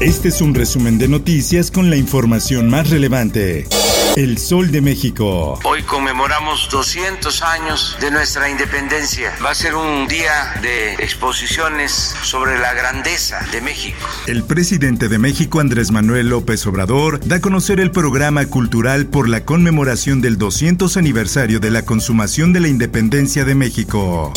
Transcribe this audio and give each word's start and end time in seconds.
Este 0.00 0.28
es 0.28 0.40
un 0.40 0.54
resumen 0.54 0.96
de 0.96 1.08
noticias 1.08 1.70
con 1.70 1.90
la 1.90 1.96
información 1.96 2.70
más 2.70 2.88
relevante. 2.88 3.66
El 4.16 4.38
Sol 4.38 4.70
de 4.70 4.80
México. 4.80 5.60
Hoy 5.62 5.82
conmemoramos 5.82 6.70
200 6.70 7.42
años 7.42 7.98
de 8.00 8.10
nuestra 8.10 8.48
independencia. 8.48 9.30
Va 9.44 9.50
a 9.50 9.54
ser 9.54 9.74
un 9.74 10.08
día 10.08 10.54
de 10.62 10.94
exposiciones 10.94 11.92
sobre 12.22 12.58
la 12.58 12.72
grandeza 12.72 13.46
de 13.52 13.60
México. 13.60 13.98
El 14.26 14.42
presidente 14.42 15.08
de 15.08 15.18
México, 15.18 15.60
Andrés 15.60 15.90
Manuel 15.90 16.30
López 16.30 16.66
Obrador, 16.66 17.20
da 17.22 17.36
a 17.36 17.40
conocer 17.42 17.78
el 17.78 17.90
programa 17.90 18.46
cultural 18.46 19.04
por 19.04 19.28
la 19.28 19.44
conmemoración 19.44 20.22
del 20.22 20.38
200 20.38 20.96
aniversario 20.96 21.60
de 21.60 21.70
la 21.70 21.84
consumación 21.84 22.54
de 22.54 22.60
la 22.60 22.68
independencia 22.68 23.44
de 23.44 23.54
México. 23.54 24.32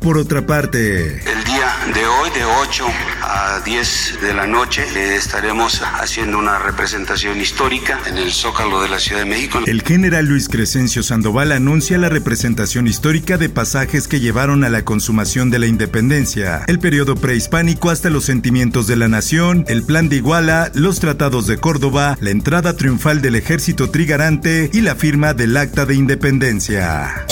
Por 0.00 0.16
otra 0.16 0.46
parte, 0.46 1.24
el 1.28 1.47
de 1.92 2.06
hoy, 2.06 2.30
de 2.30 2.44
8 2.44 2.86
a 3.22 3.60
10 3.64 4.18
de 4.20 4.34
la 4.34 4.46
noche, 4.46 4.84
estaremos 5.16 5.80
haciendo 5.82 6.38
una 6.38 6.58
representación 6.58 7.40
histórica 7.40 8.00
en 8.06 8.18
el 8.18 8.32
Zócalo 8.32 8.82
de 8.82 8.88
la 8.88 8.98
Ciudad 8.98 9.22
de 9.22 9.26
México. 9.26 9.60
El 9.66 9.82
general 9.82 10.26
Luis 10.26 10.48
Crescencio 10.48 11.02
Sandoval 11.02 11.52
anuncia 11.52 11.96
la 11.98 12.08
representación 12.08 12.86
histórica 12.86 13.38
de 13.38 13.48
pasajes 13.48 14.08
que 14.08 14.20
llevaron 14.20 14.64
a 14.64 14.68
la 14.68 14.84
consumación 14.84 15.50
de 15.50 15.58
la 15.60 15.66
independencia, 15.66 16.64
el 16.66 16.78
periodo 16.78 17.16
prehispánico 17.16 17.90
hasta 17.90 18.10
los 18.10 18.24
sentimientos 18.24 18.86
de 18.86 18.96
la 18.96 19.08
nación, 19.08 19.64
el 19.68 19.82
plan 19.82 20.08
de 20.08 20.16
Iguala, 20.16 20.70
los 20.74 21.00
tratados 21.00 21.46
de 21.46 21.58
Córdoba, 21.58 22.18
la 22.20 22.30
entrada 22.30 22.76
triunfal 22.76 23.22
del 23.22 23.36
ejército 23.36 23.90
trigarante 23.90 24.70
y 24.72 24.80
la 24.80 24.94
firma 24.94 25.32
del 25.32 25.56
acta 25.56 25.86
de 25.86 25.94
independencia. 25.94 27.26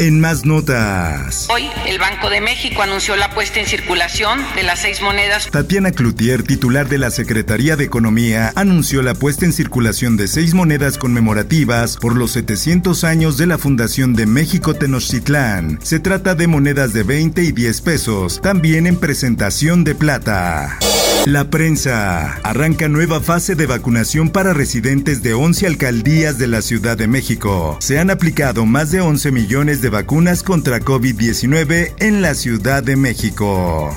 En 0.00 0.18
más 0.18 0.46
notas. 0.46 1.46
Hoy 1.50 1.68
el 1.86 1.98
Banco 1.98 2.30
de 2.30 2.40
México 2.40 2.80
anunció 2.80 3.16
la 3.16 3.34
puesta 3.34 3.60
en 3.60 3.66
circulación 3.66 4.40
de 4.56 4.62
las 4.62 4.78
seis 4.78 5.02
monedas. 5.02 5.50
Tatiana 5.50 5.92
Cloutier, 5.92 6.42
titular 6.42 6.88
de 6.88 6.96
la 6.96 7.10
Secretaría 7.10 7.76
de 7.76 7.84
Economía, 7.84 8.50
anunció 8.56 9.02
la 9.02 9.12
puesta 9.12 9.44
en 9.44 9.52
circulación 9.52 10.16
de 10.16 10.26
seis 10.26 10.54
monedas 10.54 10.96
conmemorativas 10.96 11.98
por 11.98 12.16
los 12.16 12.30
700 12.30 13.04
años 13.04 13.36
de 13.36 13.46
la 13.46 13.58
fundación 13.58 14.14
de 14.14 14.24
México 14.24 14.72
Tenochtitlán. 14.72 15.78
Se 15.82 16.00
trata 16.00 16.34
de 16.34 16.46
monedas 16.46 16.94
de 16.94 17.02
20 17.02 17.42
y 17.42 17.52
10 17.52 17.80
pesos, 17.82 18.40
también 18.40 18.86
en 18.86 18.96
presentación 18.96 19.84
de 19.84 19.94
plata. 19.94 20.78
La 21.26 21.50
prensa. 21.50 22.38
Arranca 22.42 22.88
nueva 22.88 23.20
fase 23.20 23.54
de 23.54 23.66
vacunación 23.66 24.30
para 24.30 24.54
residentes 24.54 25.22
de 25.22 25.34
11 25.34 25.66
alcaldías 25.66 26.38
de 26.38 26.46
la 26.46 26.62
Ciudad 26.62 26.96
de 26.96 27.08
México. 27.08 27.76
Se 27.80 27.98
han 27.98 28.10
aplicado 28.10 28.64
más 28.64 28.90
de 28.90 29.02
11 29.02 29.30
millones 29.30 29.82
de 29.82 29.89
vacunas 29.90 30.42
contra 30.42 30.80
COVID-19 30.80 31.94
en 31.98 32.22
la 32.22 32.34
Ciudad 32.34 32.82
de 32.82 32.96
México. 32.96 33.96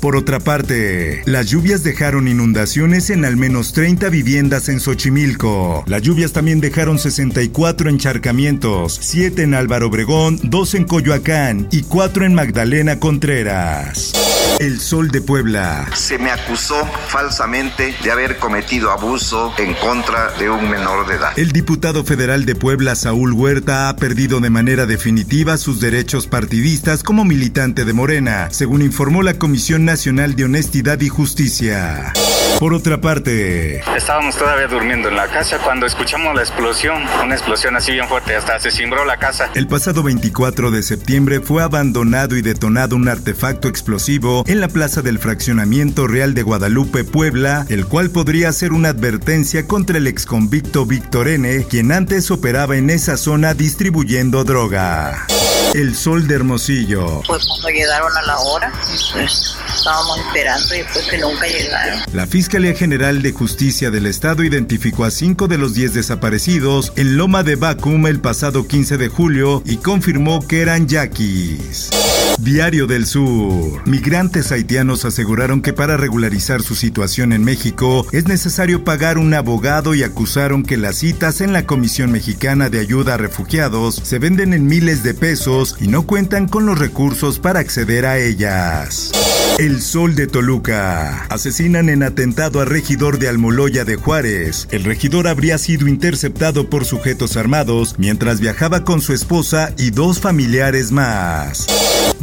Por 0.00 0.16
otra 0.16 0.40
parte, 0.40 1.22
las 1.24 1.46
lluvias 1.46 1.82
dejaron 1.82 2.28
inundaciones 2.28 3.08
en 3.10 3.24
al 3.24 3.36
menos 3.36 3.72
30 3.72 4.08
viviendas 4.08 4.68
en 4.68 4.80
Xochimilco. 4.80 5.84
Las 5.86 6.02
lluvias 6.02 6.32
también 6.32 6.60
dejaron 6.60 6.98
64 6.98 7.88
encharcamientos, 7.88 8.98
7 9.00 9.42
en 9.42 9.54
Álvaro 9.54 9.86
Obregón, 9.86 10.38
2 10.42 10.74
en 10.74 10.84
Coyoacán 10.84 11.68
y 11.70 11.82
4 11.82 12.26
en 12.26 12.34
Magdalena 12.34 12.98
Contreras. 12.98 14.23
El 14.60 14.80
Sol 14.80 15.10
de 15.10 15.20
Puebla. 15.20 15.88
Se 15.94 16.16
me 16.18 16.30
acusó 16.30 16.86
falsamente 17.08 17.94
de 18.02 18.10
haber 18.10 18.38
cometido 18.38 18.90
abuso 18.90 19.52
en 19.58 19.74
contra 19.74 20.30
de 20.38 20.48
un 20.48 20.70
menor 20.70 21.06
de 21.08 21.16
edad. 21.16 21.32
El 21.36 21.50
diputado 21.52 22.04
federal 22.04 22.44
de 22.44 22.54
Puebla, 22.54 22.94
Saúl 22.94 23.32
Huerta, 23.32 23.88
ha 23.88 23.96
perdido 23.96 24.40
de 24.40 24.50
manera 24.50 24.86
definitiva 24.86 25.56
sus 25.56 25.80
derechos 25.80 26.28
partidistas 26.28 27.02
como 27.02 27.24
militante 27.24 27.84
de 27.84 27.92
Morena, 27.92 28.48
según 28.50 28.82
informó 28.82 29.22
la 29.22 29.34
Comisión 29.34 29.84
Nacional 29.84 30.36
de 30.36 30.44
Honestidad 30.44 31.00
y 31.00 31.08
Justicia. 31.08 32.12
Por 32.58 32.72
otra 32.72 33.00
parte, 33.00 33.80
estábamos 33.96 34.36
todavía 34.36 34.68
durmiendo 34.68 35.08
en 35.08 35.16
la 35.16 35.28
casa 35.28 35.58
cuando 35.58 35.86
escuchamos 35.86 36.34
la 36.34 36.42
explosión, 36.42 37.02
una 37.22 37.34
explosión 37.34 37.76
así 37.76 37.92
bien 37.92 38.08
fuerte, 38.08 38.36
hasta 38.36 38.58
se 38.60 38.70
cimbró 38.70 39.04
la 39.04 39.18
casa. 39.18 39.50
El 39.54 39.66
pasado 39.66 40.02
24 40.02 40.70
de 40.70 40.82
septiembre 40.82 41.40
fue 41.40 41.62
abandonado 41.62 42.36
y 42.36 42.42
detonado 42.42 42.96
un 42.96 43.08
artefacto 43.08 43.68
explosivo 43.68 44.44
en 44.46 44.60
la 44.60 44.68
plaza 44.68 45.02
del 45.02 45.18
fraccionamiento 45.18 46.06
Real 46.06 46.34
de 46.34 46.42
Guadalupe, 46.42 47.04
Puebla, 47.04 47.66
el 47.68 47.86
cual 47.86 48.10
podría 48.10 48.52
ser 48.52 48.72
una 48.72 48.90
advertencia 48.90 49.66
contra 49.66 49.98
el 49.98 50.06
exconvicto 50.06 50.86
Víctor 50.86 51.28
N., 51.28 51.66
quien 51.68 51.92
antes 51.92 52.30
operaba 52.30 52.76
en 52.76 52.90
esa 52.90 53.16
zona 53.16 53.54
distribuyendo 53.54 54.44
droga. 54.44 55.26
El 55.72 55.94
Sol 55.94 56.26
de 56.26 56.34
Hermosillo. 56.34 57.22
Pues 57.26 57.44
cuando 57.46 57.68
llegaron 57.68 58.16
a 58.16 58.22
la 58.22 58.38
hora, 58.38 58.72
pues 59.12 59.56
estábamos 59.74 60.18
esperando 60.18 60.74
y 60.76 60.82
pues 60.92 61.06
que 61.06 61.18
nunca 61.18 61.46
llegaron. 61.46 62.00
La 62.12 62.26
Fiscalía 62.26 62.74
General 62.74 63.22
de 63.22 63.32
Justicia 63.32 63.90
del 63.90 64.06
Estado 64.06 64.44
identificó 64.44 65.04
a 65.04 65.10
cinco 65.10 65.48
de 65.48 65.58
los 65.58 65.74
diez 65.74 65.94
desaparecidos 65.94 66.92
en 66.96 67.16
Loma 67.16 67.42
de 67.42 67.56
Bacum 67.56 68.06
el 68.06 68.20
pasado 68.20 68.66
15 68.68 68.98
de 68.98 69.08
julio 69.08 69.62
y 69.64 69.78
confirmó 69.78 70.46
que 70.46 70.60
eran 70.60 70.86
yaquis. 70.86 71.90
Diario 72.40 72.86
del 72.86 73.06
Sur. 73.06 73.86
Migrantes 73.86 74.50
haitianos 74.50 75.04
aseguraron 75.04 75.62
que 75.62 75.72
para 75.72 75.96
regularizar 75.96 76.62
su 76.62 76.74
situación 76.74 77.32
en 77.32 77.44
México 77.44 78.06
es 78.12 78.26
necesario 78.26 78.82
pagar 78.82 79.18
un 79.18 79.32
abogado 79.34 79.94
y 79.94 80.02
acusaron 80.02 80.64
que 80.64 80.76
las 80.76 80.96
citas 80.96 81.40
en 81.40 81.52
la 81.52 81.64
Comisión 81.64 82.10
Mexicana 82.10 82.70
de 82.70 82.80
Ayuda 82.80 83.14
a 83.14 83.18
Refugiados 83.18 84.00
se 84.02 84.18
venden 84.18 84.52
en 84.52 84.66
miles 84.66 85.02
de 85.02 85.14
pesos 85.14 85.76
y 85.80 85.86
no 85.88 86.06
cuentan 86.06 86.48
con 86.48 86.66
los 86.66 86.78
recursos 86.78 87.38
para 87.38 87.60
acceder 87.60 88.04
a 88.04 88.18
ellas. 88.18 89.12
El 89.58 89.80
Sol 89.80 90.16
de 90.16 90.26
Toluca. 90.26 91.26
Asesinan 91.28 91.88
en 91.88 92.02
atentado 92.02 92.60
a 92.60 92.64
regidor 92.64 93.20
de 93.20 93.28
Almoloya 93.28 93.84
de 93.84 93.94
Juárez. 93.94 94.66
El 94.72 94.82
regidor 94.82 95.28
habría 95.28 95.58
sido 95.58 95.86
interceptado 95.86 96.68
por 96.68 96.84
sujetos 96.84 97.36
armados 97.36 97.94
mientras 97.96 98.40
viajaba 98.40 98.84
con 98.84 99.00
su 99.00 99.12
esposa 99.12 99.72
y 99.78 99.90
dos 99.90 100.18
familiares 100.18 100.90
más. 100.90 101.68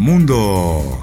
Mundo. 0.01 0.97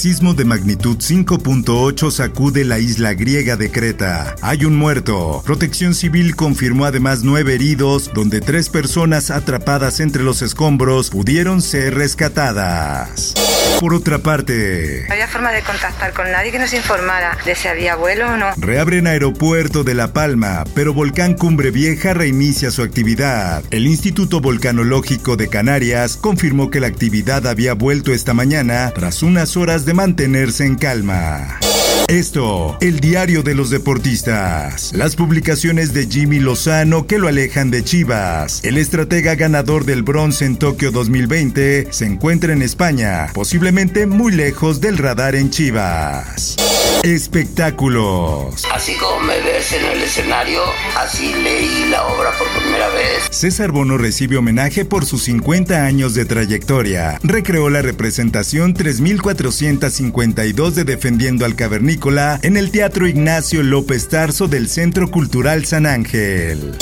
Sismo 0.00 0.32
de 0.32 0.46
magnitud 0.46 0.96
5.8 0.96 2.10
sacude 2.10 2.64
la 2.64 2.78
isla 2.78 3.12
griega 3.12 3.56
de 3.56 3.70
Creta. 3.70 4.34
Hay 4.40 4.64
un 4.64 4.74
muerto. 4.74 5.42
Protección 5.44 5.92
Civil 5.92 6.36
confirmó 6.36 6.86
además 6.86 7.22
nueve 7.22 7.56
heridos, 7.56 8.10
donde 8.14 8.40
tres 8.40 8.70
personas 8.70 9.30
atrapadas 9.30 10.00
entre 10.00 10.22
los 10.22 10.40
escombros 10.40 11.10
pudieron 11.10 11.60
ser 11.60 11.96
rescatadas. 11.96 13.34
Por 13.78 13.92
otra 13.94 14.18
parte, 14.18 15.04
no 15.06 15.14
había 15.14 15.28
forma 15.28 15.52
de 15.52 15.62
contactar 15.62 16.12
con 16.12 16.30
nadie 16.30 16.50
que 16.50 16.58
nos 16.58 16.72
informara 16.72 17.36
de 17.44 17.54
si 17.54 17.68
había 17.68 17.94
vuelo 17.96 18.28
o 18.28 18.36
no. 18.36 18.50
Reabren 18.58 19.06
aeropuerto 19.06 19.84
de 19.84 19.94
La 19.94 20.12
Palma, 20.12 20.64
pero 20.74 20.92
Volcán 20.92 21.34
Cumbre 21.34 21.70
Vieja 21.70 22.14
reinicia 22.14 22.70
su 22.70 22.82
actividad. 22.82 23.62
El 23.70 23.86
Instituto 23.86 24.40
Volcanológico 24.40 25.36
de 25.36 25.48
Canarias 25.48 26.16
confirmó 26.16 26.70
que 26.70 26.80
la 26.80 26.88
actividad 26.88 27.46
había 27.46 27.74
vuelto 27.74 28.12
esta 28.12 28.34
mañana 28.34 28.92
tras 28.94 29.22
unas 29.22 29.56
horas 29.56 29.86
de 29.90 29.94
mantenerse 29.94 30.64
en 30.64 30.76
calma. 30.76 31.58
Esto, 32.06 32.78
el 32.80 33.00
diario 33.00 33.42
de 33.42 33.56
los 33.56 33.70
deportistas. 33.70 34.92
Las 34.94 35.16
publicaciones 35.16 35.92
de 35.92 36.06
Jimmy 36.06 36.38
Lozano 36.38 37.08
que 37.08 37.18
lo 37.18 37.26
alejan 37.26 37.72
de 37.72 37.82
Chivas. 37.82 38.60
El 38.62 38.78
estratega 38.78 39.34
ganador 39.34 39.84
del 39.84 40.04
bronce 40.04 40.44
en 40.44 40.58
Tokio 40.58 40.92
2020 40.92 41.88
se 41.90 42.06
encuentra 42.06 42.52
en 42.52 42.62
España, 42.62 43.30
posiblemente 43.34 44.06
muy 44.06 44.30
lejos 44.30 44.80
del 44.80 44.96
radar 44.96 45.34
en 45.34 45.50
Chivas. 45.50 46.54
Espectáculos. 47.02 48.66
Así 48.70 48.94
como 48.96 49.20
me 49.20 49.40
ves 49.40 49.72
en 49.72 49.86
el 49.86 50.02
escenario, 50.02 50.60
así 50.98 51.32
leí 51.32 51.86
la 51.90 52.06
obra 52.06 52.30
por 52.38 52.46
primera 52.60 52.90
vez. 52.90 53.26
César 53.30 53.72
Bono 53.72 53.96
recibe 53.96 54.36
homenaje 54.36 54.84
por 54.84 55.06
sus 55.06 55.22
50 55.22 55.86
años 55.86 56.12
de 56.12 56.26
trayectoria. 56.26 57.18
Recreó 57.22 57.70
la 57.70 57.80
representación 57.80 58.74
3452 58.74 60.74
de 60.74 60.84
Defendiendo 60.84 61.46
al 61.46 61.56
Cavernícola 61.56 62.38
en 62.42 62.58
el 62.58 62.70
Teatro 62.70 63.08
Ignacio 63.08 63.62
López 63.62 64.08
Tarso 64.08 64.46
del 64.46 64.68
Centro 64.68 65.10
Cultural 65.10 65.64
San 65.64 65.86
Ángel. 65.86 66.76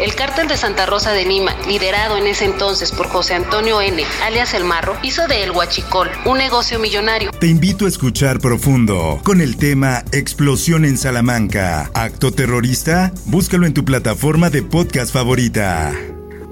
El 0.00 0.14
cártel 0.14 0.48
de 0.48 0.56
Santa 0.56 0.86
Rosa 0.86 1.12
de 1.12 1.24
Lima, 1.24 1.54
liderado 1.68 2.16
en 2.16 2.26
ese 2.26 2.44
entonces 2.44 2.92
por 2.92 3.08
José 3.08 3.34
Antonio 3.34 3.80
N., 3.80 4.02
alias 4.24 4.52
El 4.54 4.64
Marro, 4.64 4.96
hizo 5.02 5.26
de 5.28 5.44
El 5.44 5.52
Huachicol 5.52 6.10
un 6.24 6.38
negocio 6.38 6.78
millonario. 6.78 7.30
Te 7.30 7.46
invito 7.46 7.86
a 7.86 7.88
escuchar 7.88 8.40
profundo 8.40 9.20
con 9.22 9.40
el 9.40 9.56
tema 9.56 10.04
Explosión 10.12 10.84
en 10.84 10.98
Salamanca. 10.98 11.90
¿Acto 11.94 12.32
terrorista? 12.32 13.12
Búscalo 13.26 13.66
en 13.66 13.74
tu 13.74 13.84
plataforma 13.84 14.50
de 14.50 14.62
podcast 14.62 15.12
favorita. 15.12 15.92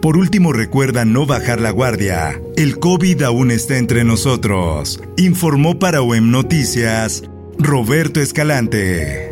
Por 0.00 0.16
último, 0.16 0.52
recuerda 0.52 1.04
no 1.04 1.26
bajar 1.26 1.60
la 1.60 1.70
guardia. 1.70 2.40
El 2.56 2.78
COVID 2.78 3.22
aún 3.22 3.50
está 3.50 3.76
entre 3.76 4.04
nosotros. 4.04 5.00
Informó 5.16 5.78
para 5.78 6.02
OEM 6.02 6.30
Noticias 6.30 7.22
Roberto 7.58 8.20
Escalante. 8.20 9.31